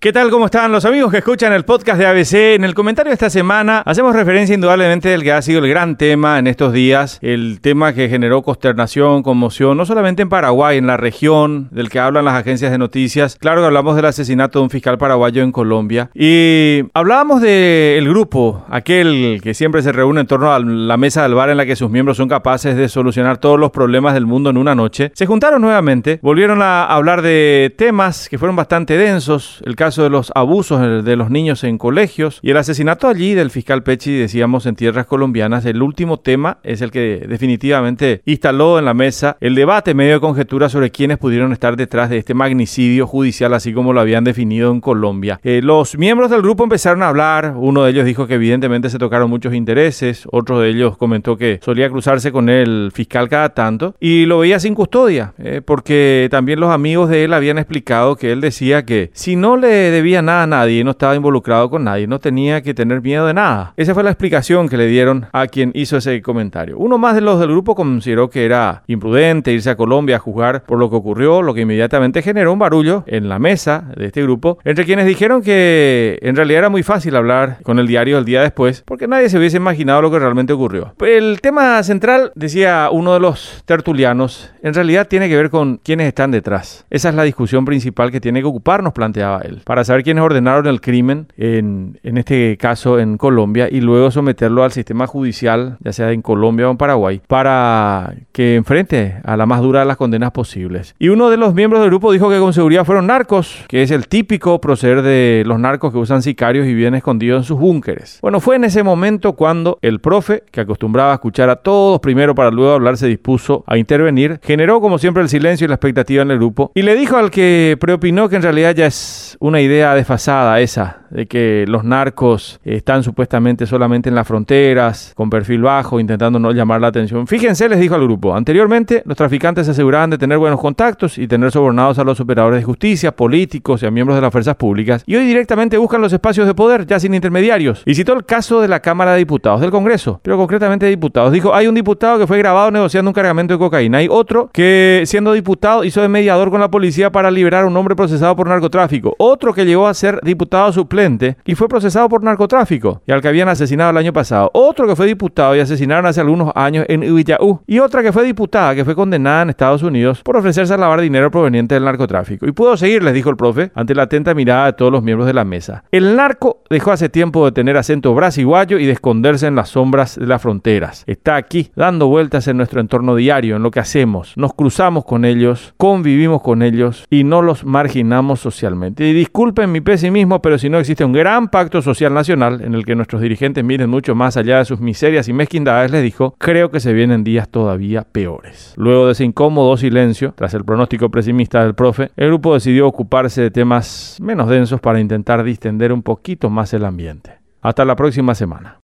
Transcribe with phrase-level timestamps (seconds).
[0.00, 0.30] ¿Qué tal?
[0.30, 2.54] ¿Cómo están los amigos que escuchan el podcast de ABC?
[2.54, 5.96] En el comentario de esta semana hacemos referencia indudablemente del que ha sido el gran
[5.96, 10.86] tema en estos días, el tema que generó consternación, conmoción, no solamente en Paraguay, en
[10.86, 13.34] la región, del que hablan las agencias de noticias.
[13.40, 16.10] Claro que hablamos del asesinato de un fiscal paraguayo en Colombia.
[16.14, 21.34] Y hablábamos del grupo, aquel que siempre se reúne en torno a la mesa del
[21.34, 24.50] bar en la que sus miembros son capaces de solucionar todos los problemas del mundo
[24.50, 25.10] en una noche.
[25.16, 30.02] Se juntaron nuevamente, volvieron a hablar de temas que fueron bastante densos, el caso caso
[30.02, 34.14] de los abusos de los niños en colegios y el asesinato allí del fiscal Pechi,
[34.14, 35.64] decíamos, en tierras colombianas.
[35.64, 40.20] El último tema es el que definitivamente instaló en la mesa el debate medio de
[40.20, 44.70] conjetura sobre quiénes pudieron estar detrás de este magnicidio judicial, así como lo habían definido
[44.72, 45.40] en Colombia.
[45.42, 47.54] Eh, los miembros del grupo empezaron a hablar.
[47.56, 50.24] Uno de ellos dijo que evidentemente se tocaron muchos intereses.
[50.30, 54.60] Otro de ellos comentó que solía cruzarse con el fiscal cada tanto y lo veía
[54.60, 59.10] sin custodia, eh, porque también los amigos de él habían explicado que él decía que
[59.14, 62.74] si no le debía nada a nadie, no estaba involucrado con nadie, no tenía que
[62.74, 63.72] tener miedo de nada.
[63.76, 66.78] Esa fue la explicación que le dieron a quien hizo ese comentario.
[66.78, 70.62] Uno más de los del grupo consideró que era imprudente irse a Colombia a juzgar
[70.64, 74.22] por lo que ocurrió, lo que inmediatamente generó un barullo en la mesa de este
[74.22, 78.24] grupo, entre quienes dijeron que en realidad era muy fácil hablar con el diario el
[78.24, 80.94] día después, porque nadie se hubiese imaginado lo que realmente ocurrió.
[81.00, 86.08] El tema central, decía uno de los tertulianos, en realidad tiene que ver con quiénes
[86.08, 86.86] están detrás.
[86.90, 90.66] Esa es la discusión principal que tiene que ocuparnos, planteaba él para saber quiénes ordenaron
[90.66, 95.92] el crimen, en, en este caso en Colombia, y luego someterlo al sistema judicial, ya
[95.92, 99.98] sea en Colombia o en Paraguay, para que enfrente a la más dura de las
[99.98, 100.94] condenas posibles.
[100.98, 103.90] Y uno de los miembros del grupo dijo que con seguridad fueron narcos, que es
[103.90, 108.20] el típico proceder de los narcos que usan sicarios y viven escondidos en sus búnkeres.
[108.22, 112.34] Bueno, fue en ese momento cuando el profe, que acostumbraba a escuchar a todos primero
[112.34, 116.22] para luego hablar, se dispuso a intervenir, generó como siempre el silencio y la expectativa
[116.22, 119.57] en el grupo, y le dijo al que preopinó que en realidad ya es una
[119.60, 125.62] idea desfasada esa, de que los narcos están supuestamente solamente en las fronteras, con perfil
[125.62, 127.26] bajo, intentando no llamar la atención.
[127.26, 131.26] Fíjense, les dijo al grupo, anteriormente los traficantes se aseguraban de tener buenos contactos y
[131.26, 135.02] tener sobornados a los operadores de justicia, políticos y a miembros de las fuerzas públicas,
[135.06, 137.82] y hoy directamente buscan los espacios de poder, ya sin intermediarios.
[137.86, 141.32] Y citó el caso de la Cámara de Diputados del Congreso, pero concretamente de diputados.
[141.32, 145.02] Dijo, hay un diputado que fue grabado negociando un cargamento de cocaína, hay otro que
[145.06, 148.48] siendo diputado hizo de mediador con la policía para liberar a un hombre procesado por
[148.48, 150.97] narcotráfico, otro que llegó a ser diputado suplente
[151.44, 154.50] y fue procesado por narcotráfico y al que habían asesinado el año pasado.
[154.52, 157.60] Otro que fue diputado y asesinaron hace algunos años en Uyaú.
[157.68, 161.00] Y otra que fue diputada que fue condenada en Estados Unidos por ofrecerse a lavar
[161.00, 162.46] dinero proveniente del narcotráfico.
[162.48, 165.26] Y puedo seguir, les dijo el profe, ante la atenta mirada de todos los miembros
[165.28, 165.84] de la mesa.
[165.92, 170.18] El narco dejó hace tiempo de tener acento brasiguayo y de esconderse en las sombras
[170.18, 171.04] de las fronteras.
[171.06, 174.36] Está aquí, dando vueltas en nuestro entorno diario, en lo que hacemos.
[174.36, 179.06] Nos cruzamos con ellos, convivimos con ellos y no los marginamos socialmente.
[179.06, 182.86] Y Disculpen mi pesimismo, pero si no existe un gran pacto social nacional en el
[182.86, 186.70] que nuestros dirigentes miren mucho más allá de sus miserias y mezquindades, les dijo, creo
[186.70, 188.72] que se vienen días todavía peores.
[188.78, 193.42] Luego de ese incómodo silencio, tras el pronóstico pesimista del profe, el grupo decidió ocuparse
[193.42, 197.32] de temas menos densos para intentar distender un poquito más el ambiente.
[197.60, 198.76] Hasta la próxima semana.